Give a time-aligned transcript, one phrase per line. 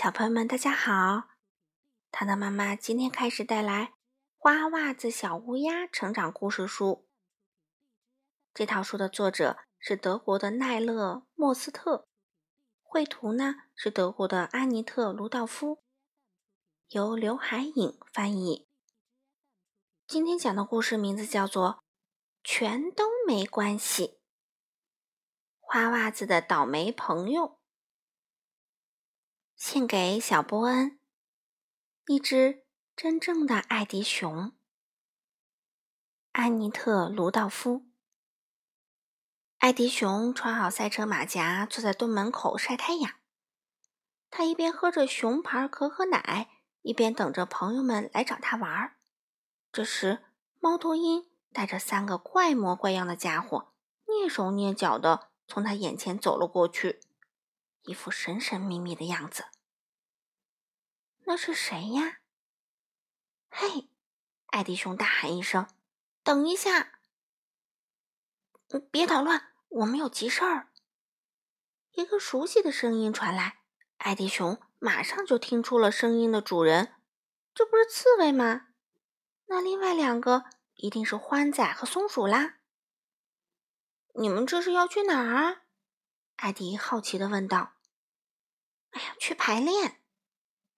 [0.00, 1.30] 小朋友们，大家好！
[2.12, 3.86] 糖糖妈妈今天开始带来
[4.36, 7.08] 《花袜子小乌鸦》成长故事书。
[8.54, 12.06] 这套书的作者是德国的奈勒·莫斯特，
[12.80, 15.82] 绘图呢是德国的安妮特·卢道夫，
[16.90, 18.68] 由刘海颖翻译。
[20.06, 21.70] 今天讲的故事名字叫做
[22.44, 24.06] 《全都没关系》。
[25.58, 27.57] 花袜子的倒霉朋友，
[29.58, 31.00] 献给小波恩，
[32.06, 34.52] 一只真正的爱迪熊。
[36.30, 37.84] 安妮特·卢道夫。
[39.58, 43.14] 爱迪熊穿好赛车马甲，坐在洞门口晒太阳。
[44.30, 46.48] 他一边喝着熊牌可可奶，
[46.82, 48.98] 一边等着朋友们来找他玩儿。
[49.72, 50.20] 这时，
[50.60, 53.72] 猫头鹰带着三个怪模怪样的家伙，
[54.06, 55.30] 蹑手蹑脚的。
[55.48, 57.00] 从他眼前走了过去，
[57.88, 59.46] 一副神神秘秘的样子。
[61.24, 62.18] 那是谁呀？
[63.48, 63.88] 嘿！
[64.48, 65.66] 艾迪熊大喊一声
[66.22, 67.00] ：“等一下！
[68.90, 70.70] 别捣乱，我们有急事儿。”
[71.92, 73.62] 一个熟悉的声音传来，
[73.96, 76.94] 艾迪熊马上就听出了声音的主人。
[77.54, 78.68] 这不是刺猬吗？
[79.46, 82.58] 那另外两个一定是欢仔和松鼠啦。
[84.14, 85.62] 你们这是要去哪儿？
[86.36, 87.72] 艾迪好奇的问道。
[89.18, 90.00] “去排练。”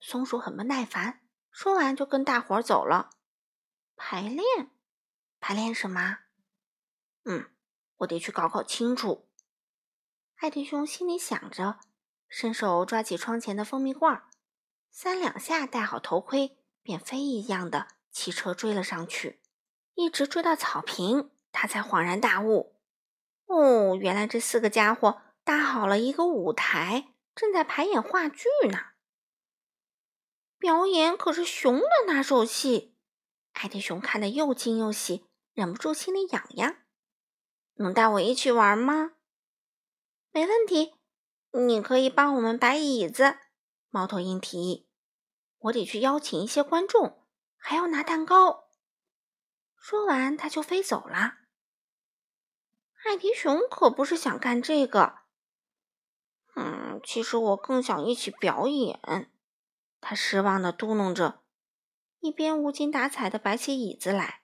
[0.00, 3.10] 松鼠很不耐烦，说完就跟大伙儿走了。
[3.96, 4.70] “排练？
[5.40, 6.18] 排练什么
[7.24, 7.50] ？”“嗯，
[7.98, 9.28] 我得去搞搞清楚。”
[10.40, 11.80] 艾迪熊心里想着，
[12.28, 14.22] 伸手抓起窗前的蜂蜜罐，
[14.90, 19.42] 三两下戴好头盔，便飞一样的骑车追了上去，
[19.94, 22.80] 一直追到草坪，他才恍然大悟。
[23.44, 28.78] 哦，原来这四个家伙搭好了一个舞台，正在排演话剧呢。
[30.58, 32.94] 表演可是熊的拿手戏，
[33.52, 36.76] 艾迪熊看得又惊又喜，忍不住心里痒痒。
[37.74, 39.12] 能带我一起玩吗？
[40.32, 40.94] 没问题，
[41.52, 43.38] 你可以帮我们摆椅子。
[43.88, 44.86] 猫头鹰提议。
[45.60, 47.26] 我得去邀请一些观众，
[47.56, 48.70] 还要拿蛋糕。
[49.76, 51.38] 说完，他就飞走了。
[53.04, 55.19] 艾迪熊可不是想干这个。
[56.60, 59.00] 嗯，其实我更想一起表演。
[60.00, 61.42] 他失望的嘟囔着，
[62.20, 64.42] 一边无精打采的摆起椅子来。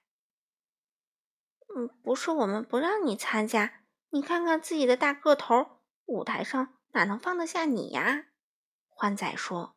[1.74, 8.26] 嗯，不是我们不让你参加，你看看自己的大个头，舞台上哪能放得下你呀？
[8.88, 9.76] 欢仔说。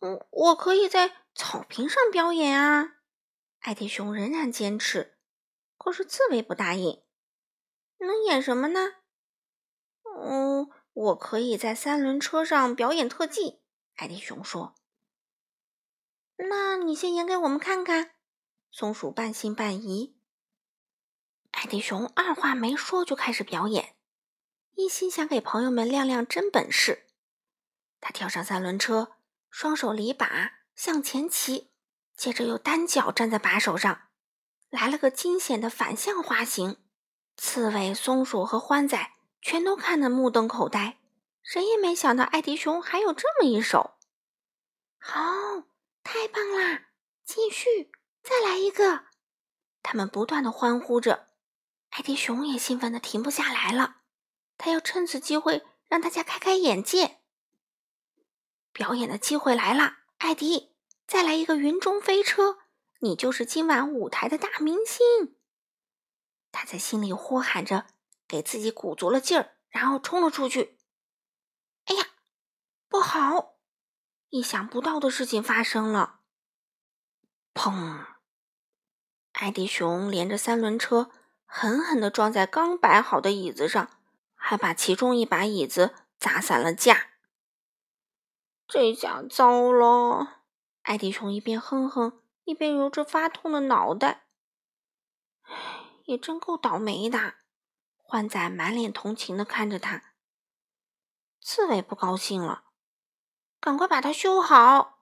[0.00, 2.96] 嗯，我可以在草坪上表演啊。
[3.60, 5.16] 艾迪熊仍然坚持，
[5.78, 7.04] 可是刺猬不答应。
[7.98, 8.80] 能演什么呢？
[10.04, 13.60] 嗯，我可以在三轮车上表演特技。
[13.96, 14.74] 艾迪熊说
[16.36, 18.12] ：“那你先演给我们看看。”
[18.70, 20.16] 松鼠半信半疑。
[21.52, 23.94] 艾迪熊二话没说就开始表演，
[24.74, 27.06] 一心想给朋友们亮亮真本事。
[28.00, 29.16] 他跳上三轮车，
[29.50, 31.70] 双手离把向前骑，
[32.16, 34.08] 接着又单脚站在把手上，
[34.70, 36.78] 来了个惊险的反向滑行。
[37.36, 40.98] 刺猬、松鼠和欢仔全都看得目瞪口呆，
[41.42, 43.98] 谁也没想到艾迪熊还有这么一手。
[44.98, 45.20] 好，
[46.04, 46.84] 太棒啦！
[47.24, 47.90] 继续，
[48.22, 49.06] 再来一个！
[49.82, 51.28] 他们不断的欢呼着。
[51.90, 53.96] 艾迪熊也兴奋的停不下来了，
[54.56, 57.18] 他要趁此机会让大家开开眼界。
[58.72, 60.74] 表演的机会来了，艾迪，
[61.06, 62.58] 再来一个云中飞车，
[63.00, 65.36] 你就是今晚舞台的大明星。
[66.52, 67.86] 他在心里呼喊着，
[68.32, 70.78] 给自己鼓足了劲儿，然后冲了出去。
[71.84, 72.06] 哎呀，
[72.88, 73.56] 不好！
[74.30, 76.20] 意想不到的事情发生了。
[77.52, 78.06] 砰！
[79.32, 81.10] 艾迪熊连着三轮车
[81.44, 83.90] 狠狠地撞在刚摆好的椅子上，
[84.34, 87.10] 还把其中一把椅子砸散了架。
[88.66, 90.44] 这下糟了！
[90.80, 94.24] 艾迪熊一边哼哼，一边揉着发痛的脑袋。
[96.06, 97.34] 也真够倒霉的，
[98.12, 100.12] 欢仔满脸同情的看着他。
[101.40, 102.64] 刺猬不高兴了，
[103.58, 104.98] 赶快把它修好。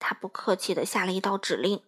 [0.00, 1.84] 他不客气的下了一道指令。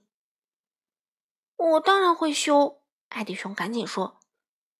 [1.56, 4.20] 我当然会修，艾迪熊赶紧说。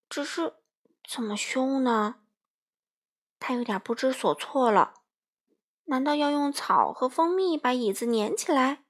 [0.09, 0.63] 只是
[1.03, 2.23] 怎么修呢？
[3.41, 5.03] 他有点不知所措了。
[5.87, 8.85] 难道要用草和蜂蜜把椅子粘起来？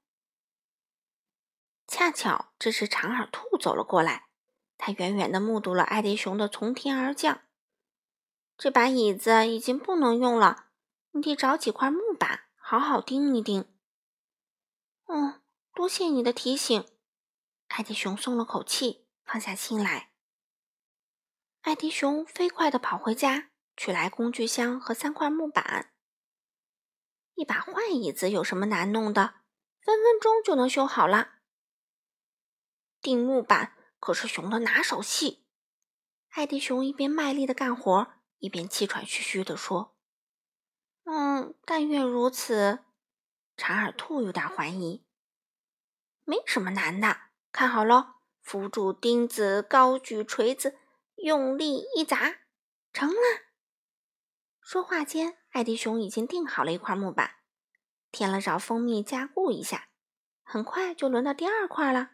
[1.86, 4.28] 恰巧这时长耳兔走了过来。
[4.82, 7.42] 他远远的目睹了艾迪熊的从天而降。
[8.56, 10.70] 这把椅子已经不能用了，
[11.10, 13.70] 你得找几块木板，好好钉一钉。
[15.04, 15.42] 嗯，
[15.74, 16.88] 多谢你的提醒。
[17.68, 20.12] 艾迪熊松了口气，放下心来。
[21.60, 25.92] 艾迪熊飞快地跑回家，取来工具箱和三块木板。
[27.34, 29.34] 一把坏椅子有什么难弄的？
[29.82, 31.34] 分分钟就能修好了。
[33.00, 35.44] 钉木板可是熊的拿手戏。
[36.30, 39.94] 艾迪熊一边卖力的干活，一边气喘吁吁地说
[41.04, 42.80] ：“嗯，但愿如此。”
[43.56, 45.04] 长耳兔有点怀疑。
[46.24, 47.16] 没什么难的，
[47.52, 48.14] 看好喽！
[48.40, 50.78] 扶住钉子，高举锤子，
[51.16, 52.38] 用力一砸，
[52.92, 53.16] 成了。
[54.62, 57.36] 说话间，艾迪熊已经钉好了一块木板，
[58.10, 59.88] 添了勺蜂蜜加固一下，
[60.42, 62.12] 很快就轮到第二块了。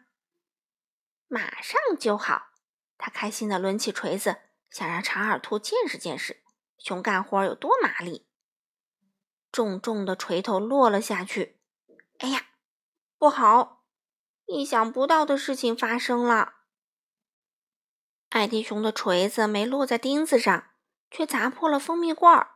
[1.27, 2.49] 马上就好，
[2.97, 4.37] 他开心地抡起锤子，
[4.69, 6.43] 想让长耳兔见识见识
[6.77, 8.27] 熊干活有多麻利。
[9.51, 11.59] 重重的锤头落了下去，
[12.19, 12.47] 哎呀，
[13.17, 13.85] 不好！
[14.45, 16.53] 意想不到的事情发生了。
[18.29, 20.71] 艾迪熊的锤子没落在钉子上，
[21.09, 22.55] 却砸破了蜂蜜罐儿。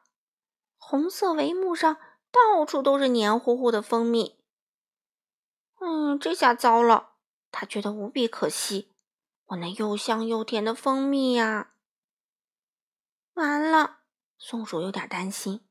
[0.77, 1.97] 红色帷幕上
[2.31, 4.43] 到处都是黏糊糊的蜂蜜。
[5.79, 7.10] 嗯，这下糟了，
[7.51, 8.93] 他觉得无比可惜。
[9.47, 11.73] 我那又香又甜的蜂蜜呀！
[13.33, 13.99] 完了，
[14.37, 15.67] 松鼠有点担心。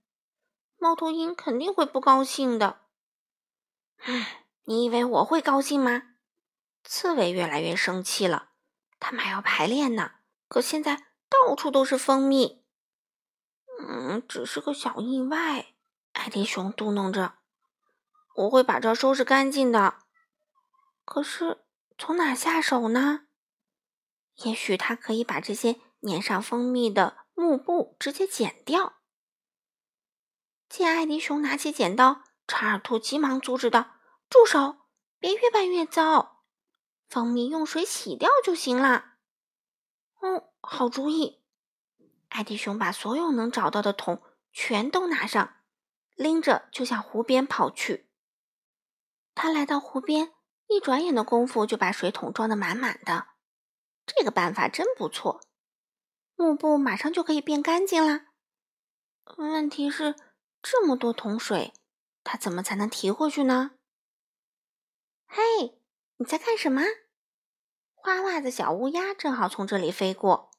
[0.77, 2.81] 猫头鹰肯定会不高兴的。
[3.97, 6.03] 唉，你以为我会高兴吗？
[6.85, 8.50] 刺猬越来越生气了，
[8.99, 10.12] 他们还要排练呢。
[10.49, 10.97] 可现在
[11.29, 12.65] 到处都是蜂蜜。
[13.79, 15.75] 嗯，只是个小意外。
[16.12, 17.35] 艾迪熊嘟囔着
[18.37, 19.99] ：“我会把这收拾干净的。”
[21.05, 21.65] 可是
[22.00, 23.26] 从哪下手呢？
[24.37, 29.02] 也许他可以把这些粘上蜂蜜的幕布直接剪掉。
[30.67, 33.97] 见艾迪熊拿起剪刀，查尔兔急忙阻止道
[34.31, 34.79] ：“住手！
[35.19, 36.47] 别越办越糟。”
[37.06, 39.17] 蜂蜜用水洗掉就行了。
[40.23, 41.43] 嗯，好主意。
[42.31, 44.23] 艾迪熊把所有能找到的桶
[44.53, 45.56] 全都拿上，
[46.14, 48.08] 拎着就向湖边跑去。
[49.35, 50.32] 他来到湖边，
[50.70, 53.26] 一转眼的功夫就把水桶装得满满的。
[54.06, 55.40] 这个办法真不错，
[56.37, 58.26] 幕布马上就可以变干净了。
[59.37, 60.14] 问题是，
[60.62, 61.72] 这么多桶水，
[62.22, 63.72] 他怎么才能提回去呢？
[65.26, 65.81] 嘿！
[66.19, 66.82] 你在干什么？
[67.94, 70.52] 花袜子小乌鸦正好从这里飞过。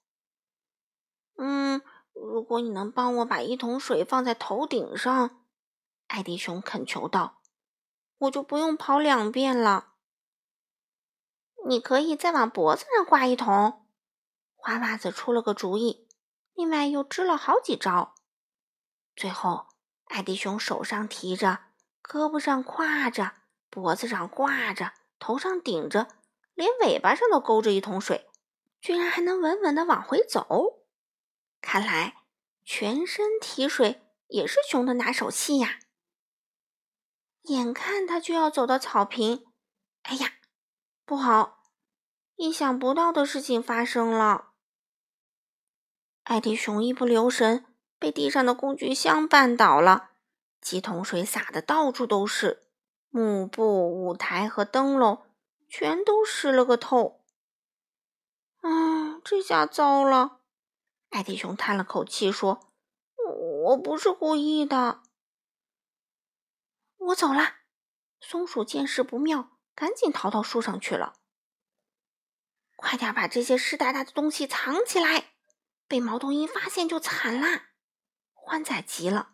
[1.38, 1.82] 嗯，
[2.14, 5.46] 如果你能帮我把一桶水放在头顶上，
[6.08, 7.42] 艾迪熊恳求道，
[8.18, 9.91] 我就不用跑两遍了。
[11.66, 13.86] 你可以再往脖子上挂一桶。
[14.56, 16.08] 花袜子出了个主意，
[16.54, 18.16] 另外又支了好几招。
[19.16, 19.68] 最后，
[20.06, 21.60] 艾迪熊手上提着，
[22.04, 23.34] 胳膊上挎着，
[23.70, 24.94] 脖子上挂着。
[25.20, 26.08] 头上顶着，
[26.56, 28.28] 连尾巴上都勾着一桶水，
[28.80, 30.82] 居然还能稳稳的往回走。
[31.62, 32.16] 看来
[32.66, 35.78] 全身提水也是熊的拿手戏呀！
[37.44, 39.46] 眼看他就要走到草坪，
[40.02, 40.34] 哎呀，
[41.12, 41.62] 不好！
[42.38, 44.54] 意想不到的事情发生了。
[46.24, 47.66] 艾迪熊一不留神，
[48.00, 50.12] 被地上的工具箱绊倒了，
[50.62, 52.66] 几桶水洒的到处都是。
[53.10, 55.22] 幕布、舞台和灯笼
[55.68, 57.26] 全都湿了个透。
[58.62, 60.40] 啊，这下糟了！
[61.10, 62.70] 艾迪熊叹了口气说
[63.66, 65.04] ：“我不是故意的。”
[66.96, 67.56] 我走了。
[68.22, 69.50] 松鼠见势不妙，
[69.82, 71.16] 赶紧逃到树上去了。
[72.76, 75.32] 快点把这些湿哒哒的东西藏起来，
[75.88, 77.70] 被猫头鹰发现就惨啦！
[78.32, 79.32] 欢仔急了：“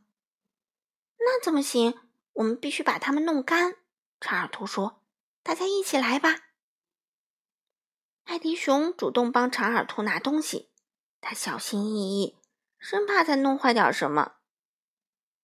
[1.20, 2.00] 那怎么行？”
[2.32, 3.76] 我们必须把它们弄干，
[4.22, 5.04] 查尔图说
[5.44, 6.30] ：“大家一起来吧。”
[8.24, 10.72] 艾迪熊主动帮长耳兔拿东西，
[11.20, 12.38] 他小心翼翼，
[12.80, 14.36] 生怕再弄坏点什么。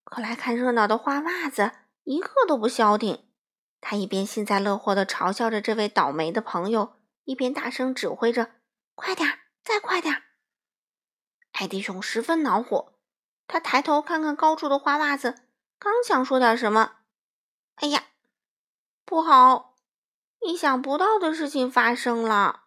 [0.06, 3.28] 可来看热闹的花袜子一个都不消停，
[3.86, 8.52] 他一边幸灾乐祸地嘲笑着这位倒霉的朋友，一边大声指挥着
[8.96, 10.24] ：“快点，再快点！”
[11.52, 12.94] 艾迪熊十分恼火，
[13.46, 15.36] 他抬头看看高处的花袜子。
[15.78, 16.94] 刚想说点什么，
[17.76, 18.06] 哎呀，
[19.04, 19.76] 不好！
[20.40, 22.64] 意想不到的事情发生了。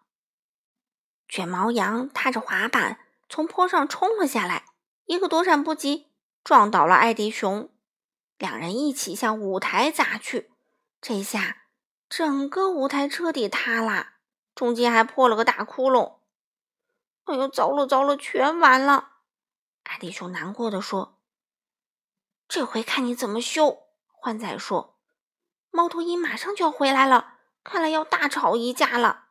[1.27, 4.65] 卷毛羊踏着滑板从坡上冲了下来，
[5.05, 6.11] 一个躲闪不及，
[6.43, 7.73] 撞倒了艾迪熊。
[8.37, 10.51] 两人一起向舞台砸去，
[10.99, 11.63] 这下
[12.09, 14.15] 整个舞台彻底塌了，
[14.55, 16.19] 中间还破了个大窟窿。
[17.25, 19.17] 哎呦，糟了糟了，全完了！
[19.83, 21.21] 阿迪熊难过的说。
[22.47, 23.87] 这回看你怎么修！
[24.07, 24.97] 欢仔说
[25.69, 29.27] ：“猫头鹰马上就要回来了，看来要大吵一架了。”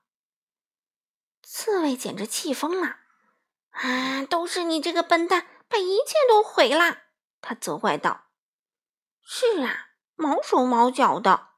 [1.42, 2.98] 刺猬简直气疯了
[3.72, 6.98] ：“啊，都是你这个笨蛋，把一切都毁了！”
[7.40, 8.26] 他责怪道。
[9.22, 11.48] “是啊，毛手毛脚的。”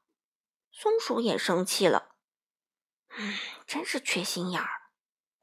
[0.81, 2.15] 松鼠也生气了
[3.17, 4.93] ：“嗯，真是缺心眼儿。”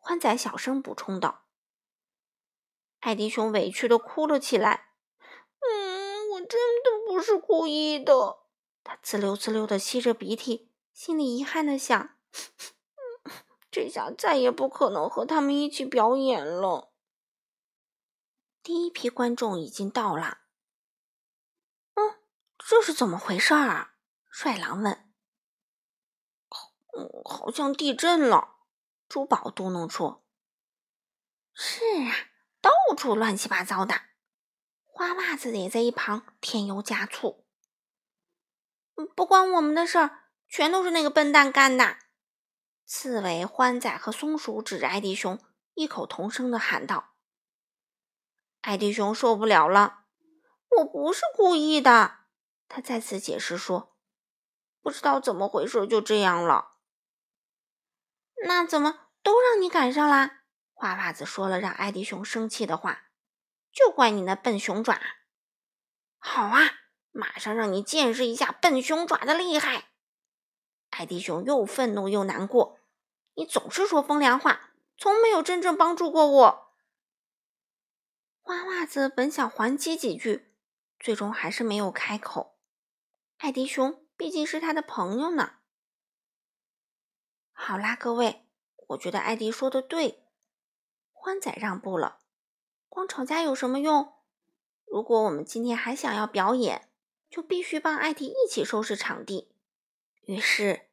[0.01, 1.45] 欢仔小声补充道。
[3.01, 4.93] 艾迪熊委屈的哭了起来
[5.61, 8.47] ：“嗯，我真的不是故意的。”
[8.83, 12.17] 他滋溜滋溜的吸着鼻涕，心里遗憾的想
[13.71, 16.95] ：“这下再也不可能和他们一起表演了。”
[18.65, 20.39] 第一批观众已经到了。
[21.93, 22.21] 嗯，
[22.57, 23.97] 这是怎么回事儿？
[24.31, 25.03] 帅狼问。
[27.25, 28.57] “好像地震了。”
[29.09, 30.25] 珠宝嘟囔说
[31.55, 32.13] ：“是啊，
[32.61, 33.95] 到处乱七八糟的。”
[34.83, 37.45] 花袜子也在一旁添油加醋
[39.15, 41.99] ：“不关我们的事儿，全都是那个笨蛋干的。”
[42.87, 45.39] 刺猬、欢仔和松鼠指着艾迪熊，
[45.75, 47.15] 异口同声的喊道
[48.63, 50.05] ：“艾迪熊受不了了，
[50.79, 52.21] 我不是故意的。”
[52.69, 53.97] 他再次解释说
[54.81, 56.73] ：“不知道怎么回事，就这样了。”
[58.45, 60.43] 那怎么都让你赶上啦？
[60.73, 63.05] 花袜子说了让艾迪熊生气的话，
[63.73, 65.01] 就怪你那笨熊爪。
[66.19, 66.61] 好啊，
[67.13, 69.89] 马上让你见识一下笨熊爪的厉害！
[70.91, 72.79] 艾迪熊又愤怒又难过，
[73.35, 76.75] 你总是说风凉话，从没有真正帮助过我。
[78.43, 80.55] 花袜子本想还击几句，
[81.01, 82.59] 最终还是没有开口。
[83.39, 85.55] 艾迪熊毕竟是他的朋友呢。
[87.59, 88.47] 好啦，各位，
[88.89, 90.23] 我觉得艾迪说的对。
[91.11, 92.19] 欢仔让步了，
[92.89, 94.13] 光吵架有什么用？
[94.85, 96.91] 如果我们今天还想要表演，
[97.31, 99.57] 就必须帮艾迪一起收拾场地。
[100.27, 100.91] 于是，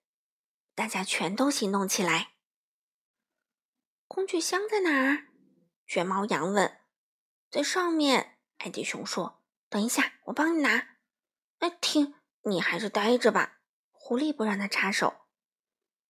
[0.74, 2.32] 大家全都行动起来。
[4.08, 5.27] 工具箱在哪儿？
[5.86, 6.79] 卷毛羊问。
[7.51, 9.43] 在上面，艾迪熊说。
[9.70, 10.96] 等一下，我帮你拿。
[11.60, 13.60] 哎，停，你还是待着吧。
[13.91, 15.23] 狐狸不让他插手。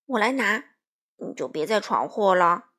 [0.06, 0.76] 我来拿，
[1.18, 2.72] 你就别再闯祸了。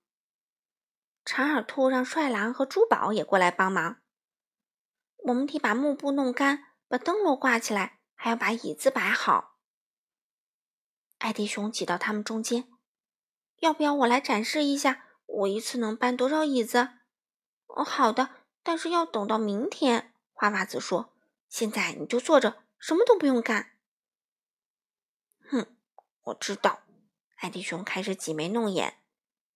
[1.24, 4.02] 长耳兔让帅狼和珠宝也过来帮忙。
[5.16, 9.58] 我们得把幕布弄干，把灯笼挂起来，还要把椅子摆好。
[11.18, 12.68] 艾迪熊挤到他们中间，
[13.60, 16.90] 要不要我来展示一下，我一次能搬多少椅子？
[17.68, 20.12] 哦，好的，但是要等到明天。
[20.34, 21.14] 花袜子说
[21.48, 23.78] ：“现在你就坐着，什么都不用干。”
[25.48, 25.74] 哼，
[26.24, 26.83] 我知道。
[27.36, 28.98] 艾迪熊开始挤眉弄眼，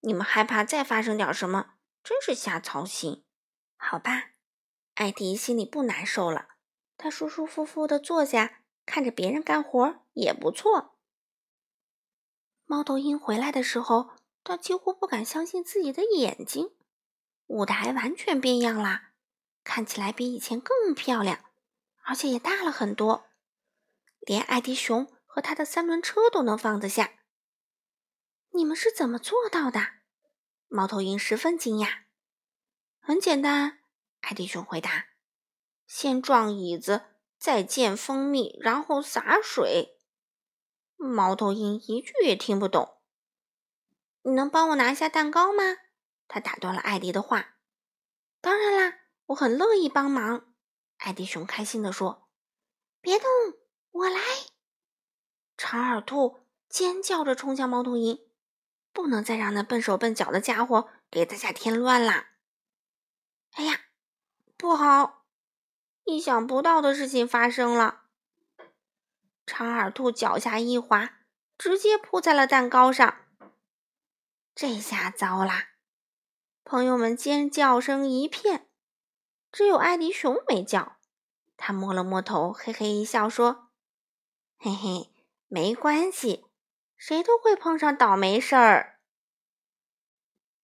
[0.01, 1.75] 你们害怕再发生点什么？
[2.03, 3.25] 真是瞎操心。
[3.77, 4.31] 好吧，
[4.95, 6.49] 艾迪心里不难受了。
[6.97, 10.97] 他舒舒服服的坐下，看着别人干活也不错。
[12.67, 14.11] 猫头鹰回来的时候，
[14.43, 16.73] 他几乎不敢相信自己的眼睛。
[17.47, 19.13] 舞台完全变样啦，
[19.65, 21.45] 看起来比以前更漂亮，
[22.03, 23.29] 而且也大了很多，
[24.21, 27.13] 连艾迪熊和他的三轮车都能放得下。
[28.59, 29.81] 你们是怎么做到的？
[30.67, 32.01] 猫头鹰十分惊讶。
[32.99, 33.79] 很简单，
[34.23, 35.11] 艾迪熊回答
[35.87, 37.05] ：“先撞椅子，
[37.39, 40.01] 再溅蜂蜜，然后洒水。”
[40.99, 42.99] 猫头鹰一句也听不懂。
[44.23, 45.63] 你能帮我拿下蛋糕吗？
[46.27, 47.59] 他打断了艾迪的话。
[48.41, 50.53] 当然啦，我很乐意帮忙。
[50.97, 52.29] 艾迪熊开心地说
[53.01, 53.29] ：“别动，
[53.93, 54.21] 我来！”
[55.57, 58.28] 长耳兔尖叫着冲向猫头鹰。
[58.99, 62.31] 不能再让那笨手笨脚的家伙给大家添乱啦！
[63.53, 63.83] 哎呀，
[64.57, 65.25] 不好！
[66.03, 68.07] 意想不到的事情发生了。
[69.47, 71.21] 长耳兔脚下一滑，
[71.57, 73.19] 直接扑在了蛋糕上。
[74.53, 75.69] 这下糟啦！
[76.65, 78.69] 朋友们尖叫声一片，
[79.53, 80.97] 只有艾迪熊没叫。
[81.57, 83.69] 他摸了摸头，嘿嘿一笑，说
[84.59, 85.13] ：“嘿嘿，
[85.47, 86.47] 没关系。”
[86.99, 88.99] 谁都会碰上倒霉事儿。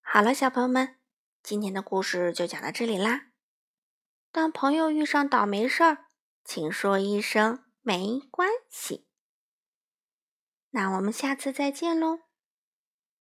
[0.01, 0.99] 好了，小朋友们，
[1.41, 3.27] 今天的故事就讲到这里啦。
[4.31, 6.05] 当朋友遇上倒霉事儿，
[6.43, 9.07] 请说一声没关系。
[10.71, 12.24] 那我们下次再见喽。